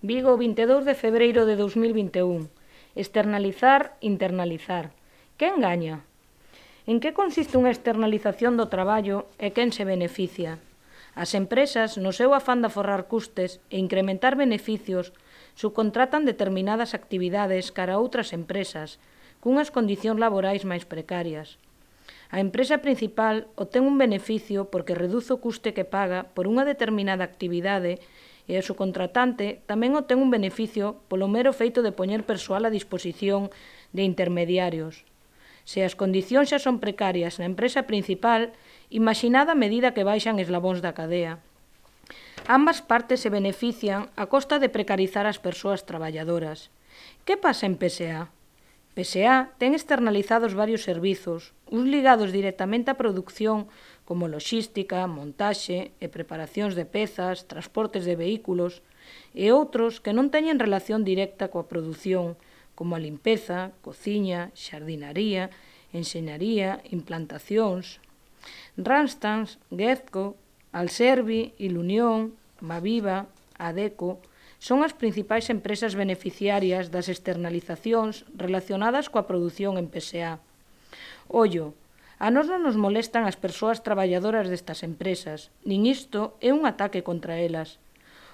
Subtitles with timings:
[0.00, 2.46] Vigo, 22 de febreiro de 2021.
[2.94, 4.94] Externalizar, internalizar.
[5.36, 6.06] Quen gaña?
[6.86, 10.62] En que consiste unha externalización do traballo e quen se beneficia?
[11.18, 15.10] As empresas, no seu afán de forrar custes e incrementar beneficios,
[15.58, 19.02] subcontratan determinadas actividades cara a outras empresas,
[19.42, 21.58] cunhas condicións laborais máis precarias.
[22.30, 27.26] A empresa principal obtén un beneficio porque reduce o custe que paga por unha determinada
[27.26, 27.98] actividade
[28.48, 33.52] e o subcontratante tamén obtén un beneficio polo mero feito de poñer persoal a disposición
[33.92, 35.04] de intermediarios.
[35.68, 38.56] Se as condicións xa son precarias na empresa principal,
[38.88, 41.44] imaginada a medida que baixan eslabóns da cadea.
[42.48, 46.72] Ambas partes se benefician a costa de precarizar as persoas traballadoras.
[47.28, 48.32] Que pasa en PSA?
[48.98, 53.70] PSA ten externalizados varios servizos, uns ligados directamente á produción,
[54.02, 58.82] como loxística, montaxe e preparacións de pezas, transportes de vehículos,
[59.38, 62.34] e outros que non teñen relación directa coa produción,
[62.74, 65.54] como a limpeza, cociña, xardinaría,
[65.94, 68.02] enxeñaría, implantacións.
[68.74, 70.34] Randstad, Gezco,
[70.74, 73.30] Alservi, Ilunión, Maviva,
[73.62, 74.18] Adeco,
[74.58, 80.42] son as principais empresas beneficiarias das externalizacións relacionadas coa produción en PSA.
[81.30, 81.78] Ollo,
[82.18, 87.06] a nos non nos molestan as persoas traballadoras destas empresas, nin isto é un ataque
[87.06, 87.78] contra elas.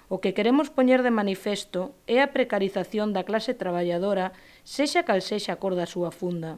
[0.09, 4.33] O que queremos poñer de manifesto é a precarización da clase traballadora,
[4.65, 6.57] sexa cal sexa a cor da súa funda.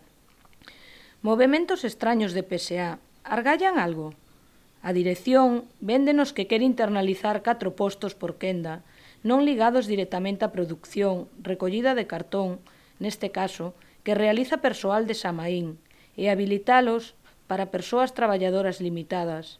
[1.27, 4.15] Movementos extraños de PSA, argallan algo?
[4.87, 8.87] A dirección véndenos que quere internalizar catro postos por quenda,
[9.27, 12.63] non ligados directamente á produción, recollida de cartón,
[13.03, 13.75] neste caso,
[14.07, 15.83] que realiza persoal de Samaín,
[16.15, 17.19] e habilitalos
[17.51, 19.59] para persoas traballadoras limitadas.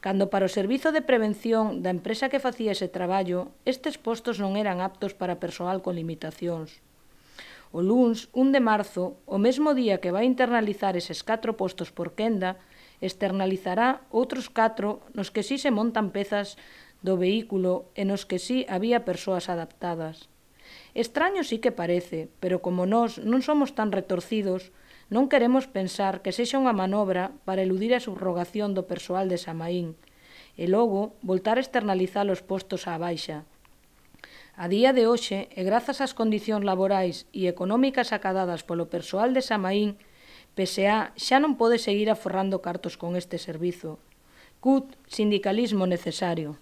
[0.00, 4.56] Cando para o Servizo de Prevención da empresa que facía ese traballo, estes postos non
[4.56, 6.80] eran aptos para persoal con limitacións.
[7.76, 12.16] O LUNS, 1 de marzo, o mesmo día que vai internalizar eses 4 postos por
[12.16, 12.56] quenda,
[13.04, 16.56] externalizará outros 4 nos que si sí se montan pezas
[17.06, 20.26] do vehículo e nos que sí había persoas adaptadas.
[20.98, 24.74] Extraño sí que parece, pero como nós non somos tan retorcidos,
[25.06, 29.94] non queremos pensar que sexa unha manobra para eludir a subrogación do persoal de Samaín
[30.58, 33.46] e logo voltar a externalizar os postos á baixa.
[34.56, 39.44] A día de hoxe, e grazas ás condicións laborais e económicas acadadas polo persoal de
[39.44, 40.00] Samaín,
[40.56, 44.00] PSA xa non pode seguir aforrando cartos con este servizo.
[44.64, 46.56] CUT, sindicalismo necesario.